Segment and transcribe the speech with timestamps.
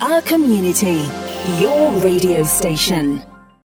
[0.00, 1.04] Our community,
[1.58, 3.20] your radio station.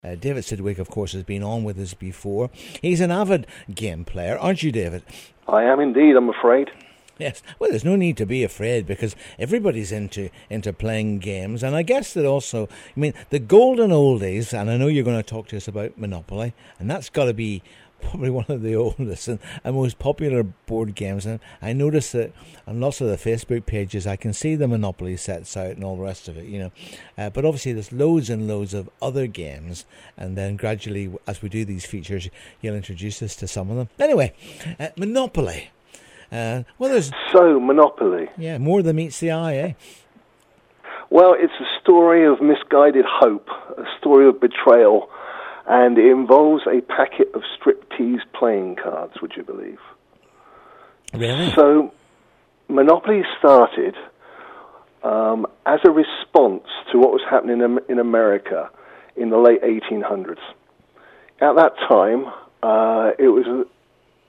[0.02, 2.50] Uh, David Sidwick, of course, has been on with us before.
[2.82, 5.04] He's an avid game player, aren't you, David?
[5.46, 6.70] I am indeed, I'm afraid.
[7.16, 7.44] Yes.
[7.60, 11.82] Well, there's no need to be afraid because everybody's into into playing games, and I
[11.82, 12.66] guess that also.
[12.66, 15.68] I mean, the golden old days, and I know you're going to talk to us
[15.68, 17.62] about Monopoly, and that's got to be
[18.06, 21.26] probably one of the oldest and, and, most popular board games.
[21.26, 22.32] And I notice that
[22.66, 25.96] on lots of the Facebook pages, I can see the Monopoly sets out and all
[25.96, 26.72] the rest of it, you know.
[27.18, 29.84] Uh, but obviously, there's loads and loads of other games.
[30.16, 32.28] And then gradually, as we do these features,
[32.60, 33.88] you'll introduce us to some of them.
[33.98, 34.32] Anyway,
[34.78, 35.70] uh, Monopoly.
[36.32, 38.28] Uh, well, there's so Monopoly.
[38.36, 39.72] Yeah, more than meets the eye, eh?
[41.08, 45.08] Well, it's a story of misguided hope, a story of betrayal
[45.66, 47.42] and it involves a packet of
[48.32, 49.78] playing cards, would you believe?
[51.14, 51.52] Really?
[51.54, 51.92] So,
[52.68, 53.94] Monopoly started
[55.02, 58.70] um, as a response to what was happening in America
[59.16, 60.38] in the late 1800s.
[61.40, 62.26] At that time,
[62.62, 63.66] uh, it was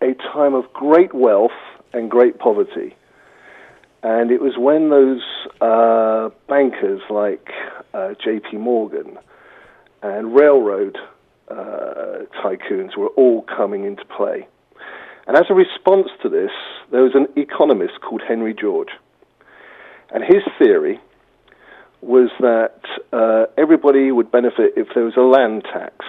[0.02, 1.52] a, time of great wealth
[1.94, 2.96] and great poverty.
[4.04, 5.24] And it was when those
[5.60, 7.50] uh, bankers like
[7.94, 8.58] uh, J.P.
[8.58, 9.18] Morgan
[10.04, 10.98] and railroad
[11.50, 14.48] tycoons were all coming into play.
[15.28, 16.52] And as a response to this,
[16.92, 18.90] there was an economist called Henry George.
[20.10, 21.00] And his theory
[22.02, 22.80] was that
[23.12, 26.06] uh, everybody would benefit if there was a land tax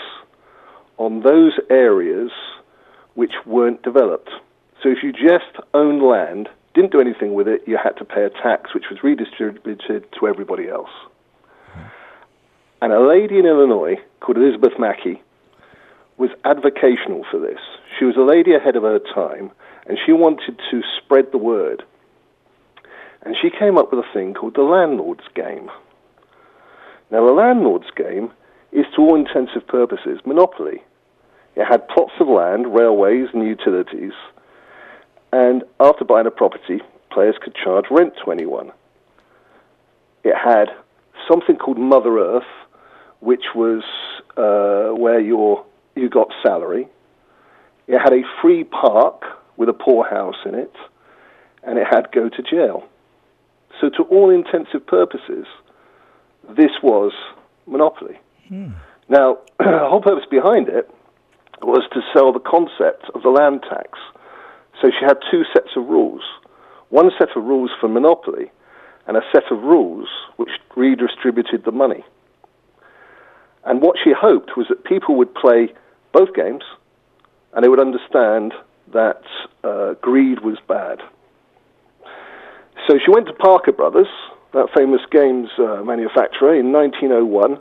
[0.99, 2.31] on those areas
[3.15, 4.31] which weren't developed.
[4.83, 8.23] So if you just owned land, didn't do anything with it, you had to pay
[8.25, 10.91] a tax which was redistributed to everybody else.
[12.81, 15.21] And a lady in Illinois called Elizabeth Magie
[16.19, 17.61] was advocational for this.
[17.99, 19.51] She was a lady ahead of her time,
[19.87, 21.85] and she wanted to spread the word.
[23.23, 25.71] And she came up with a thing called the landlord's game.
[27.11, 28.33] Now, the landlord's game
[28.73, 30.83] is, to all intensive purposes, monopoly.
[31.57, 34.13] It had plots of land, railways, and utilities.
[35.33, 36.81] And after buying a property,
[37.11, 38.73] players could charge rent to anyone.
[40.25, 40.69] It had
[41.29, 42.45] something called Mother Earth,
[43.21, 43.83] which was
[44.37, 45.65] uh, where your
[45.99, 46.89] you got salary.
[47.87, 49.23] It had a free park
[49.57, 50.75] with a poorhouse in it,
[51.63, 52.85] and it had go to jail.
[53.81, 55.47] So, to all intensive purposes,
[56.57, 57.13] this was
[57.67, 58.19] monopoly.
[58.49, 58.71] Hmm.
[59.09, 60.91] Now, the whole purpose behind it
[61.63, 63.99] was to sell the concept of the land tax.
[64.81, 66.23] So she had two sets of rules
[66.91, 68.51] one set of rules for monopoly,
[69.07, 72.03] and a set of rules which redistributed the money.
[73.65, 75.69] And what she hoped was that people would play
[76.13, 76.63] both games,
[77.53, 78.55] and they would understand
[78.93, 79.23] that
[79.65, 81.01] uh, greed was bad.
[82.87, 84.09] So she went to Parker Brothers,
[84.53, 87.59] that famous games uh, manufacturer, in 1901,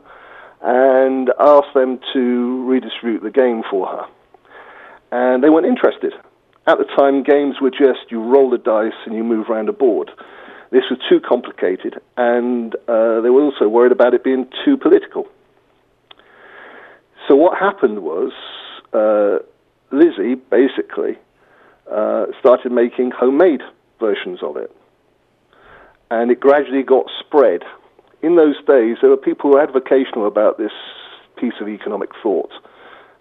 [0.62, 4.06] and asked them to redistribute the game for her.
[5.12, 6.14] And they weren't interested.
[6.66, 9.72] At the time, games were just you roll the dice and you move around a
[9.72, 10.10] board.
[10.70, 15.26] This was too complicated, and uh, they were also worried about it being too political.
[17.28, 18.32] So what happened was
[18.94, 19.44] uh,
[19.92, 21.18] Lizzie basically
[21.92, 23.60] uh, started making homemade
[24.00, 24.74] versions of it,
[26.10, 27.64] and it gradually got spread.
[28.22, 30.72] In those days, there were people who were advocational about this
[31.36, 32.50] piece of economic thought,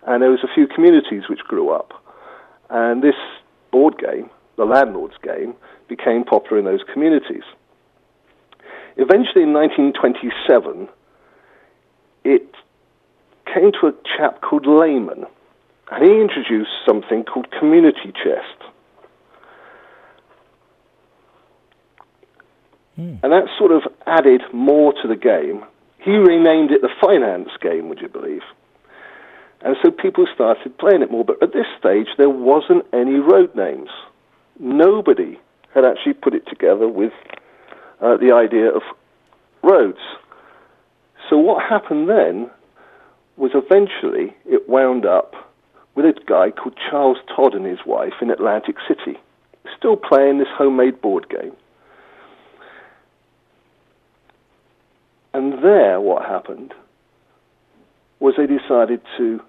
[0.07, 1.93] and there was a few communities which grew up,
[2.69, 3.15] and this
[3.71, 5.53] board game, the landlord's game,
[5.89, 7.43] became popular in those communities.
[8.95, 10.87] Eventually, in 1927,
[12.23, 12.55] it
[13.53, 15.25] came to a chap called Layman,
[15.91, 18.71] and he introduced something called community chest.
[22.97, 23.19] Mm.
[23.23, 25.63] And that sort of added more to the game.
[25.99, 28.41] He renamed it the finance game, would you believe?
[29.61, 31.25] And so people started playing it more.
[31.25, 33.89] But at this stage, there wasn't any road names.
[34.59, 35.39] Nobody
[35.73, 37.13] had actually put it together with
[38.01, 38.81] uh, the idea of
[39.63, 39.99] roads.
[41.29, 42.49] So what happened then
[43.37, 45.33] was eventually it wound up
[45.95, 49.17] with a guy called Charles Todd and his wife in Atlantic City,
[49.77, 51.53] still playing this homemade board game.
[55.33, 56.73] And there, what happened
[58.19, 59.39] was they decided to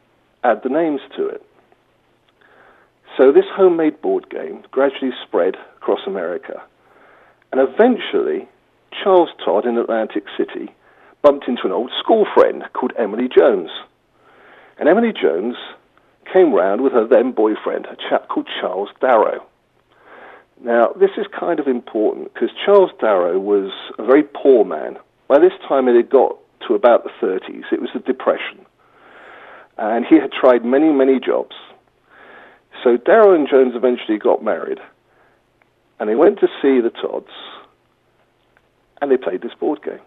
[0.45, 1.43] add the names to it.
[3.17, 6.63] So this homemade board game gradually spread across America.
[7.51, 8.49] And eventually,
[9.03, 10.71] Charles Todd in Atlantic City
[11.29, 13.69] bumped into an old school friend called Emily Jones.
[14.79, 15.57] And Emily Jones
[16.33, 19.47] came round with her then boyfriend, a chap called Charles Darrow.
[20.65, 24.97] Now, this is kind of important because Charles Darrow was a very poor man
[25.29, 27.65] By this time, it had got to about the 30s.
[27.71, 28.65] It was the Depression.
[29.77, 31.55] And he had tried many, many jobs.
[32.83, 34.79] So Darrow and Jones eventually got married.
[36.01, 37.29] And they went to see the Todds.
[39.03, 40.01] And they played this board game.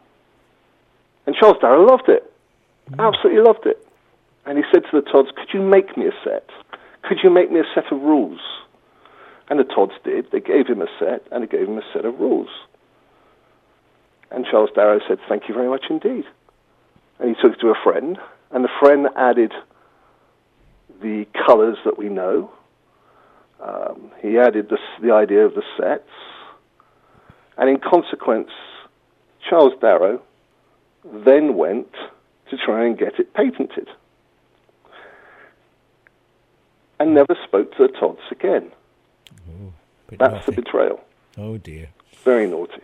[1.25, 2.31] And Charles Darrow loved it.
[2.97, 3.85] Absolutely loved it.
[4.45, 6.49] And he said to the Todds, Could you make me a set?
[7.03, 8.39] Could you make me a set of rules?
[9.49, 10.31] And the Todds did.
[10.31, 12.49] They gave him a set, and they gave him a set of rules.
[14.31, 16.25] And Charles Darrow said, Thank you very much indeed.
[17.19, 18.17] And he took it to a friend,
[18.51, 19.53] and the friend added
[21.01, 22.51] the colors that we know.
[23.59, 26.09] Um, he added the, the idea of the sets.
[27.57, 28.49] And in consequence,
[29.47, 30.21] Charles Darrow
[31.03, 31.91] then went
[32.49, 33.87] to try and get it patented
[36.99, 38.71] and never spoke to the Todds again.
[39.49, 39.73] Oh,
[40.17, 40.45] That's naughty.
[40.47, 40.99] the betrayal.
[41.37, 41.89] Oh dear.
[42.23, 42.81] Very naughty.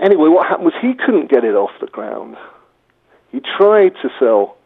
[0.00, 2.36] Anyway, what happened was he couldn't get it off the ground.
[3.32, 4.56] He tried to sell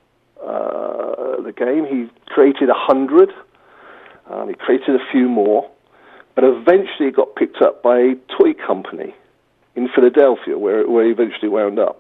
[0.43, 1.87] uh, the game.
[1.87, 3.31] He created a hundred.
[4.31, 5.69] Um, he created a few more,
[6.35, 9.15] but eventually it got picked up by a toy company
[9.75, 11.99] in Philadelphia, where where he eventually wound up.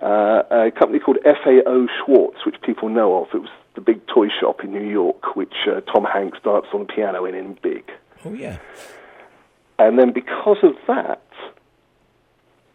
[0.00, 3.28] Uh, a company called FAO Schwarz, which people know of.
[3.34, 6.80] It was the big toy shop in New York, which uh, Tom Hanks danced on
[6.80, 7.90] the piano in in Big.
[8.24, 8.58] Oh yeah.
[9.78, 11.22] And then because of that,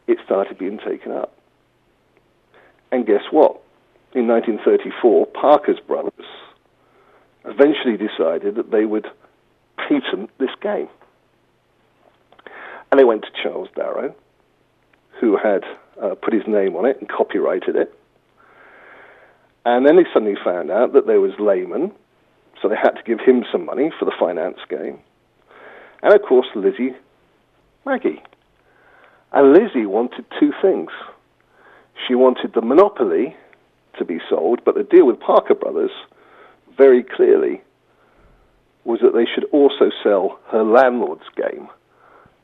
[0.08, 1.36] it started being taken up.
[2.92, 3.62] And guess what?
[4.14, 6.14] In 1934, Parker's brothers
[7.46, 9.08] eventually decided that they would
[9.78, 10.88] patent this game.
[12.94, 14.14] And they went to Charles Darrow,
[15.20, 15.64] who had
[16.00, 17.92] uh, put his name on it and copyrighted it.
[19.66, 21.92] And then they suddenly found out that there was Layman,
[22.62, 25.00] so they had to give him some money for the finance game
[26.04, 26.94] and of course Lizzie
[27.86, 28.22] Magie.
[29.32, 30.92] And Lizzie wanted two things.
[32.08, 33.36] She wanted the monopoly
[33.98, 35.92] to be sold, but the deal with Parker Brothers
[36.78, 37.62] very clearly
[38.84, 41.70] was that they should also sell her landlord's game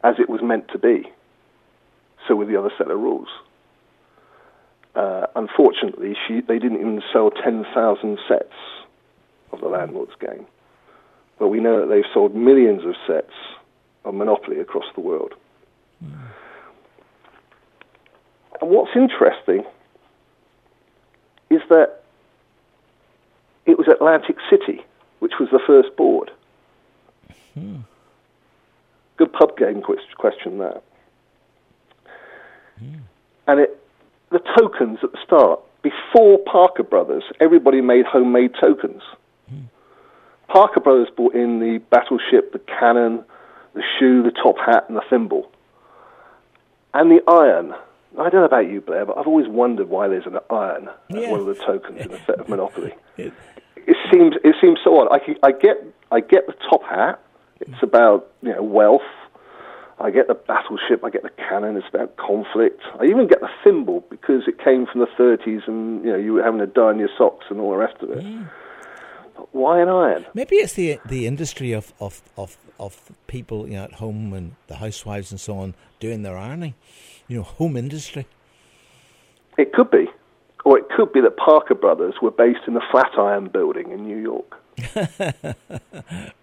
[0.04, 1.10] as it was meant to be.
[2.28, 3.28] So with the other set of rules.
[4.96, 8.54] Uh, unfortunately, she, they didn't even sell 10,000 sets
[9.52, 10.46] of the landlord's game
[11.40, 13.34] but we know that they've sold millions of sets
[14.04, 15.34] of Monopoly across the world.
[18.62, 19.64] And what's interesting
[21.50, 22.02] is that
[23.66, 24.84] it was Atlantic City,
[25.20, 26.30] which was the first board.
[29.20, 30.82] Good pub game ques- question that.
[32.80, 32.96] Hmm.
[33.48, 33.80] And it,
[34.32, 39.02] the tokens at the start, before Parker Brothers, everybody made homemade tokens.
[39.50, 39.64] Hmm.
[40.48, 43.24] Parker Brothers brought in the battleship, the cannon,
[43.74, 45.52] the shoe, the top hat, and the thimble.
[46.94, 47.74] And the iron.
[48.18, 51.16] I don't know about you, Blair, but I've always wondered why there's an iron as
[51.18, 51.30] Yeah.
[51.30, 52.94] one of the tokens in a set of Monopoly.
[53.18, 53.34] It-
[53.76, 55.08] It seems it seems so odd.
[55.12, 55.78] I, I get
[56.12, 57.20] I get the top hat.
[57.62, 59.02] It's about you know wealth.
[60.02, 61.04] I get the battleship.
[61.04, 61.76] I get the cannon.
[61.76, 62.82] It's about conflict.
[63.00, 66.34] I even get the thimble because it came from the 30s, and you know you
[66.34, 68.24] were having to darn your socks and all the rest of it.
[69.36, 70.26] But why an iron?
[70.34, 74.56] Maybe it's the the industry of, of, of, of people you know at home and
[74.68, 76.76] the housewives and so on doing their ironing.
[77.28, 78.26] You know, home industry.
[79.58, 80.08] It could be,
[80.64, 84.18] or it could be that Parker Brothers were based in the Flatiron Building in New
[84.18, 84.56] York,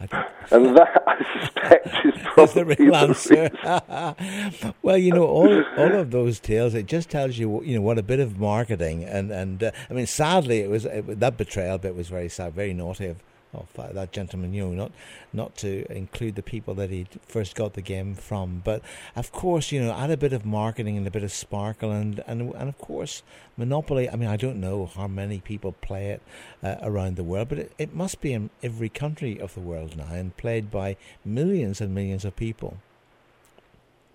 [0.50, 4.74] and that I suspect is probably the real the answer.
[4.82, 6.74] well, you know, all all of those tales.
[6.74, 9.94] It just tells you, you know, what a bit of marketing and and uh, I
[9.94, 13.16] mean, sadly, it was it, that betrayal bit was very sad, very naughty of.
[13.54, 14.92] Of uh, that gentleman, you know, not
[15.32, 18.82] not to include the people that he first got the game from, but
[19.16, 22.22] of course, you know, add a bit of marketing and a bit of sparkle, and
[22.26, 23.22] and and of course,
[23.56, 24.10] Monopoly.
[24.10, 26.22] I mean, I don't know how many people play it
[26.62, 29.96] uh, around the world, but it, it must be in every country of the world
[29.96, 32.76] now and played by millions and millions of people.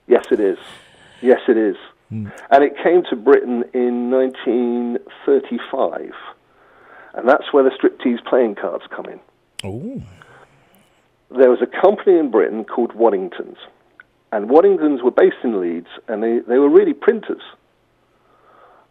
[0.08, 0.58] Yes, it is.
[1.22, 1.78] Yes, it is.
[2.13, 6.12] And it came to Britain in 1935.
[7.13, 9.20] And that's where the striptease playing cards come in.
[9.63, 10.01] Oh,
[11.36, 13.58] There was a company in Britain called Waddingtons.
[14.32, 17.41] And Waddingtons were based in Leeds, and they, they were really printers.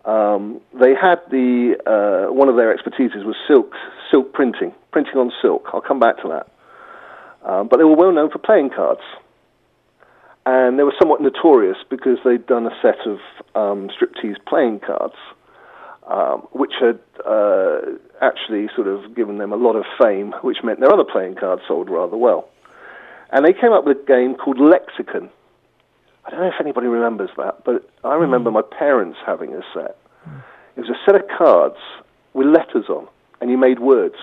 [0.05, 3.73] Um, they had the, uh, one of their expertises was silk,
[4.11, 5.69] silk printing, printing on silk.
[5.73, 7.49] I'll come back to that.
[7.49, 9.01] Um, but they were well known for playing cards.
[10.47, 13.19] and they were somewhat notorious because they'd done a set of
[13.55, 15.15] um, striptease playing cards,
[16.07, 17.81] um, which had uh,
[18.23, 21.63] actually sort of given them a lot of fame, which meant their other playing cards
[21.67, 22.49] sold rather well.
[23.31, 25.29] And they came up with a game called Lexicon.
[26.25, 28.55] I don't know if anybody remembers that, but I remember hmm.
[28.55, 29.99] my parents having a set.
[30.77, 31.77] It was a set of cards
[32.33, 33.09] with letters on,
[33.41, 34.17] and you made words.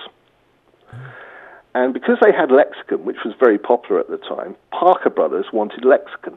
[1.74, 5.84] And because they had lexicon, which was very popular at the time, Parker Brothers wanted
[5.84, 6.36] lexicon.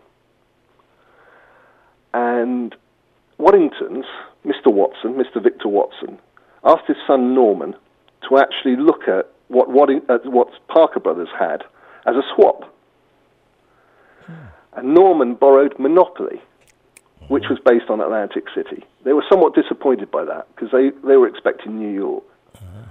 [2.13, 2.75] And
[3.39, 4.05] Waddington's,
[4.45, 4.71] Mr.
[4.71, 5.41] Watson, Mr.
[5.41, 6.19] Victor Watson,
[6.63, 7.75] asked his son Norman
[8.29, 11.63] to actually look at what, Wadding, at uh, what Parker Brothers had
[12.05, 12.63] as a swap.
[14.25, 14.33] Hmm.
[14.73, 16.41] And Norman borrowed Monopoly,
[17.27, 18.85] which was based on Atlantic City.
[19.03, 22.23] They were somewhat disappointed by that because they, they were expecting New York.
[22.55, 22.89] Uh-huh.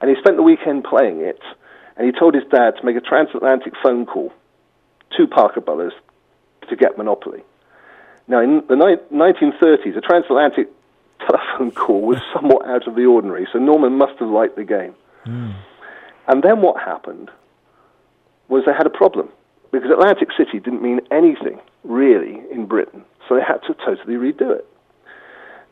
[0.00, 1.40] And he spent the weekend playing it,
[1.96, 4.32] and he told his dad to make a transatlantic phone call
[5.16, 5.92] to Parker Brothers
[6.68, 7.42] to get Monopoly.
[8.28, 10.68] Now, in the ni- 1930s, a transatlantic
[11.26, 14.94] telephone call was somewhat out of the ordinary, so Norman must have liked the game.
[15.24, 15.50] Hmm.
[16.28, 17.30] And then what happened
[18.48, 19.28] was they had a problem
[19.72, 24.50] because Atlantic City didn't mean anything really in Britain, so they had to totally redo
[24.56, 24.66] it.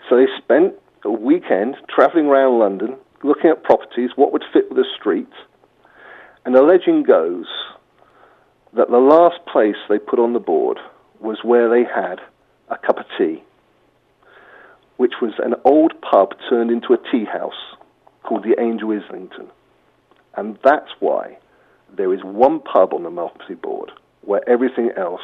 [0.09, 4.77] So they spent a weekend traveling around London, looking at properties, what would fit with
[4.77, 5.33] the street,
[6.45, 7.47] and the legend goes
[8.75, 10.79] that the last place they put on the board
[11.21, 12.21] was where they had
[12.69, 13.43] a cup of tea,
[14.97, 17.77] which was an old pub turned into a tea house
[18.23, 19.49] called the Angel Islington.
[20.37, 21.39] And that's why
[21.97, 23.91] there is one pub on the Monopoly board
[24.23, 25.21] where everything else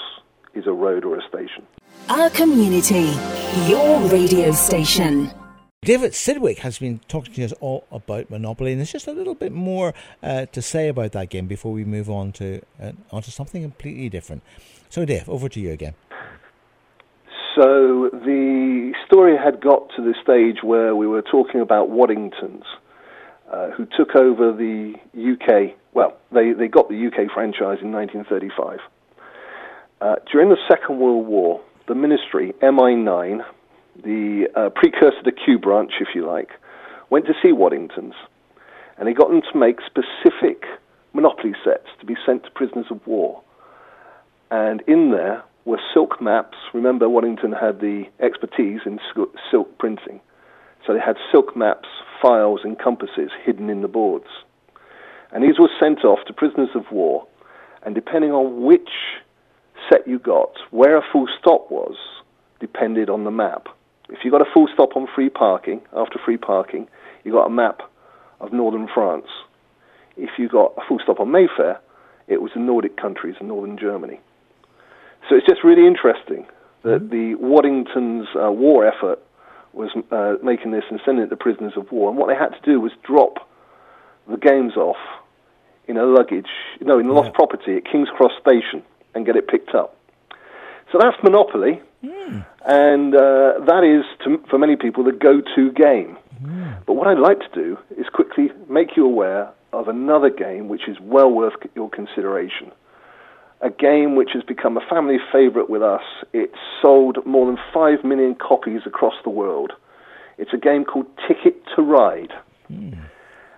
[0.55, 1.67] is a road or a station.
[2.09, 3.13] Our community,
[3.67, 5.31] your radio station.
[5.83, 9.35] David Sidwick has been talking to us all about Monopoly, and there's just a little
[9.35, 13.31] bit more uh, to say about that game before we move on to uh, onto
[13.31, 14.43] something completely different.
[14.91, 15.95] So, Dave, over to you again.
[17.57, 22.63] So the story had got to the stage where we were talking about Waddingtons,
[23.53, 25.77] uh, who took over the UK.
[25.93, 28.79] Well, they, they got the UK franchise in 1935.
[30.01, 33.45] Uh, during the Second World War, the ministry, MI9,
[34.03, 36.51] the uh, precursor to Q Branch, if you like,
[37.11, 38.15] went to see Waddingtons.
[38.97, 40.65] And they got them to make specific
[41.13, 43.43] Monopoly sets to be sent to prisoners of war.
[44.53, 46.57] And in there were silk maps.
[46.73, 48.99] Remember, Waddington had the expertise in
[49.51, 50.21] silk printing.
[50.87, 51.89] So they had silk maps,
[52.23, 54.27] files, and compasses hidden in the boards.
[55.33, 57.27] And these were sent off to prisoners of war.
[57.85, 58.91] And depending on which
[59.89, 61.97] set you got, where a full stop was,
[62.59, 63.69] depended on the map.
[64.09, 66.89] If you got a full stop on free parking, after free parking,
[67.25, 67.81] you got a map
[68.41, 69.29] of northern France.
[70.17, 71.81] If you got a full stop on Mayfair,
[72.27, 74.21] it was the Nordic countries and northern Germany.
[75.29, 76.47] So it's just really interesting
[76.83, 79.19] that the Waddington's uh, war effort
[79.73, 82.09] was uh, making this and sending it to prisoners of war.
[82.09, 83.49] And what they had to do was drop
[84.29, 84.97] the games off
[85.87, 86.49] in a luggage,
[86.81, 87.33] no, in lost Yeah.
[87.33, 88.83] property at King's Cross Station
[89.15, 89.97] and get it picked up.
[90.93, 91.81] So that's Monopoly,
[92.67, 96.17] and uh, that is, to, for many people, the go-to game.
[96.87, 100.89] But what I'd like to do is quickly make you aware of another game which
[100.89, 102.73] is well worth your consideration.
[103.63, 106.03] A game which has become a family favorite with us.
[106.33, 109.73] It's sold more than 5 million copies across the world.
[110.39, 112.33] It's a game called Ticket to Ride.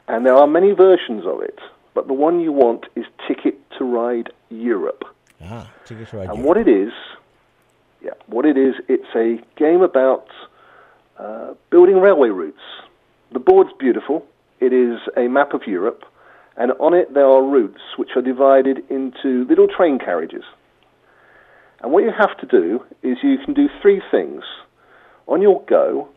[0.09, 1.59] And there are many versions of it,
[1.94, 5.04] but the one you want is Ticket to Ride Europe.
[5.44, 6.30] Ah, Ticket to Ride.
[6.30, 6.92] And what it is,
[8.02, 10.26] yeah, what it is, it's a game about
[11.18, 12.59] uh, building railway routes.
[13.32, 14.26] The board's beautiful.
[14.61, 16.04] It is a map of Europe,
[16.56, 20.44] and on it there are routes which are divided into little train carriages.
[21.80, 24.42] And what you have to do is you can do three things.
[25.26, 26.09] On your go,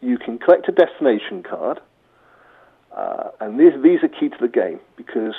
[0.00, 1.80] you can collect a destination card,
[2.96, 5.34] uh, and these, these are key to the game because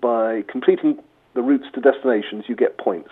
[0.00, 0.98] by completing
[1.34, 3.10] the routes to destinations, you get points.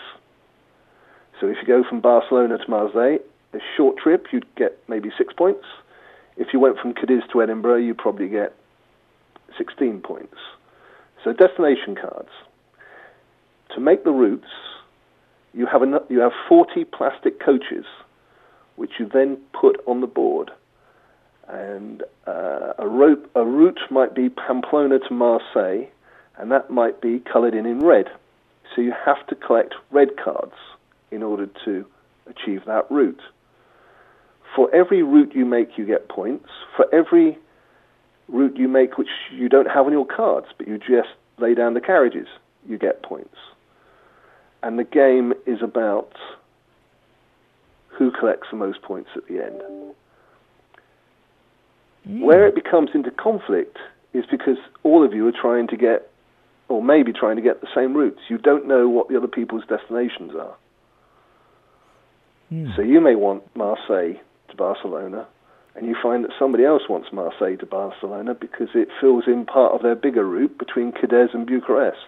[1.40, 3.18] So if you go from Barcelona to Marseille,
[3.52, 5.64] a short trip, you'd get maybe six points.
[6.37, 8.54] If you went from Cadiz to Edinburgh, you probably get
[9.59, 10.37] 16 points.
[11.23, 12.31] So destination cards.
[13.75, 14.49] To make the routes,
[15.53, 17.85] you have, eno- you have 40 plastic coaches,
[18.77, 20.51] which you then put on the board.
[21.49, 25.87] And uh, a, route, a route might be Pamplona to Marseille,
[26.39, 28.07] and that might be coloured in in red.
[28.75, 30.55] So you have to collect red cards
[31.11, 31.85] in order to
[32.27, 33.21] achieve that route.
[34.57, 36.49] For every route you make, you get points.
[36.77, 37.39] For every
[38.28, 41.75] route you make which you don't have on your cards, but you just lay down
[41.75, 42.26] the carriages,
[42.66, 43.37] you get points.
[44.62, 46.12] And the game is about
[47.88, 49.62] who collects the most points at the end.
[52.23, 53.78] Where it becomes into conflict
[54.12, 56.11] is because all of you are trying to get,
[56.69, 58.21] or maybe trying to get the same routes.
[58.28, 60.57] You don't know what the other people's destinations are.
[62.50, 62.69] Hmm.
[62.76, 65.26] So you may want Marseille to Barcelona,
[65.76, 69.73] and you find that somebody else wants Marseille to Barcelona because it fills in part
[69.73, 72.07] of their bigger route between Cadiz and Bucharest.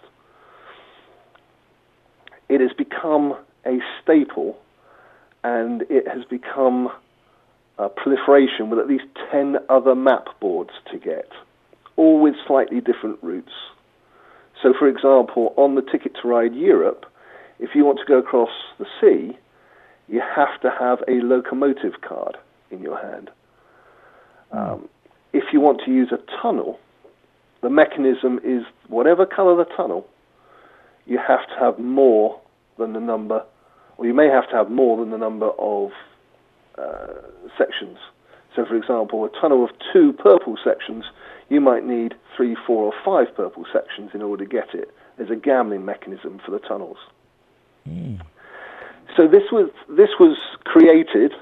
[2.49, 4.57] It has become a staple,
[5.43, 6.91] and it has become
[7.79, 11.29] a proliferation with at least 10 other map boards to get,
[11.97, 13.53] all with slightly different routes.
[14.63, 17.05] So, for example, on the Ticket to Ride Europe,
[17.59, 19.37] if you want to go across the sea,
[20.09, 22.37] you have to have a locomotive card
[22.71, 23.31] in your hand.
[24.53, 24.89] Um,
[25.33, 26.79] if you want to use a tunnel,
[27.63, 30.07] the mechanism is whatever color the tunnel,
[31.07, 32.41] you have to have more
[32.79, 33.45] than the number,
[33.97, 35.91] or you may have to have more than the number of
[36.79, 37.07] uh,
[37.57, 37.99] sections.
[38.55, 41.05] So, for example, a tunnel of two purple sections,
[41.49, 44.91] you might need three, four, or five purple sections in order to get it.
[45.17, 46.99] There's a gambling mechanism for the tunnels.
[49.17, 51.33] So this was this was created,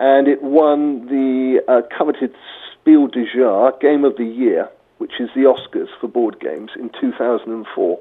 [0.00, 2.34] and it won the uh, coveted
[2.72, 6.90] Spiel des Jahres Game of the Year, which is the Oscars for board games, in
[7.00, 8.00] 2004.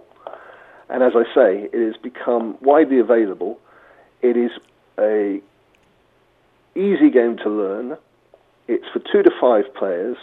[0.89, 3.59] And as I say, it has become widely available.
[4.21, 4.51] It is
[4.99, 5.41] a
[6.75, 7.97] easy game to learn.
[8.67, 10.17] It's for two to five players,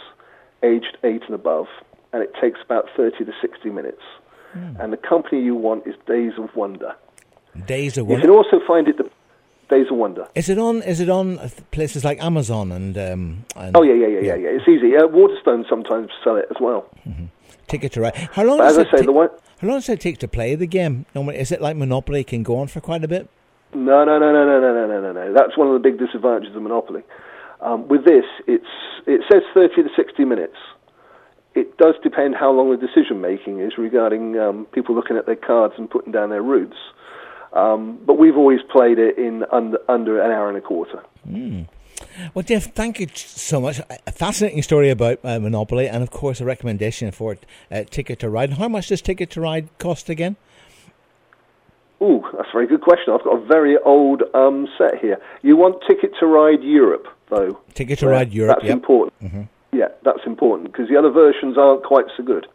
[0.63, 1.67] aged eight and above,
[2.13, 4.01] and it takes about 30 to 60 minutes.
[4.53, 6.93] And the company you want is Days of Wonder.
[7.65, 8.27] Days of Wonder.
[8.27, 9.09] You can also find it the
[9.71, 10.27] Days of Wonder.
[10.35, 10.83] Is it on?
[10.83, 11.39] Is it on
[11.71, 12.95] places like Amazon and?
[12.97, 14.49] Um, and Oh yeah, yeah, yeah, yeah, yeah.
[14.49, 14.95] It's easy.
[14.95, 16.85] Uh, Waterstone sometimes sell it as well.
[17.67, 18.15] Ticket to ride.
[18.33, 19.29] How long But does as it I say, ta- the one.
[19.59, 21.05] How long does it take to play the game?
[21.15, 22.23] Normally, is it like Monopoly?
[22.23, 23.29] Can go on for quite a bit.
[23.73, 25.33] No, no, no, no, no, no, no, no, no, no.
[25.33, 27.03] That's one of the big disadvantages of Monopoly.
[27.61, 28.65] Um, with this, it's
[29.07, 30.57] it says 30 to 60 minutes.
[31.55, 35.35] It does depend how long the decision making is regarding um, people looking at their
[35.37, 36.77] cards and putting down their routes.
[37.53, 41.03] Um, but we've always played it in under, under an hour and a quarter.
[42.33, 43.79] Well, Jeff, thank you so much.
[44.07, 48.19] A fascinating story about uh, Monopoly, and of course, a recommendation for it, uh, Ticket
[48.19, 48.53] to Ride.
[48.53, 50.35] How much does Ticket to Ride cost again?
[51.99, 53.13] Oh, that's a very good question.
[53.13, 55.21] I've got a very old um, set here.
[55.43, 57.59] You want Ticket to Ride Europe, though.
[57.75, 58.57] Ticket to Yeah, Ride Europe.
[58.57, 58.73] That's yep.
[58.73, 59.49] important.
[59.71, 62.47] Yeah, that's important because the other versions aren't quite so good.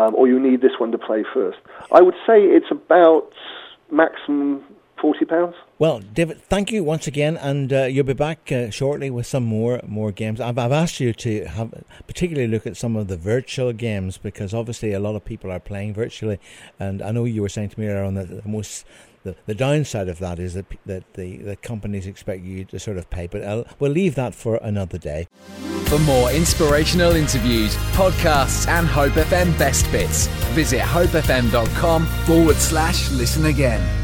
[0.00, 1.58] Um, or you need this one to play first.
[1.98, 3.28] I would say it's about
[3.90, 4.64] maximum
[5.02, 5.54] forty pounds.
[5.78, 9.44] Well, David, thank you once again, and uh, you'll be back uh, shortly with some
[9.44, 10.40] more more games.
[10.40, 11.68] I've, I've asked you to have
[12.06, 15.60] particularly look at some of the virtual games because obviously a lot of people are
[15.60, 16.38] playing virtually,
[16.78, 18.86] and I know you were saying to me earlier on that the most
[19.22, 22.96] the, the downside of that is that that the, the companies expect you to sort
[22.96, 25.28] of pay, but I'll, we'll leave that for another day.
[25.86, 33.46] For more inspirational interviews, podcasts, and Hope FM best bits, visit hopefm.com forward slash listen
[33.46, 33.99] again.